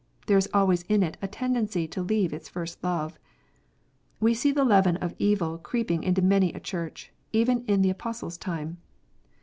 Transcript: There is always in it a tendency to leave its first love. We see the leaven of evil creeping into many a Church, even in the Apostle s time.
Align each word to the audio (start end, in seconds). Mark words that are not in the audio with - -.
There 0.25 0.37
is 0.39 0.49
always 0.51 0.81
in 0.89 1.03
it 1.03 1.15
a 1.21 1.27
tendency 1.27 1.87
to 1.89 2.01
leave 2.01 2.33
its 2.33 2.49
first 2.49 2.83
love. 2.83 3.19
We 4.19 4.33
see 4.33 4.51
the 4.51 4.63
leaven 4.65 4.97
of 4.97 5.13
evil 5.19 5.59
creeping 5.59 6.01
into 6.01 6.23
many 6.23 6.51
a 6.53 6.59
Church, 6.59 7.11
even 7.33 7.63
in 7.65 7.83
the 7.83 7.91
Apostle 7.91 8.29
s 8.29 8.37
time. 8.37 8.79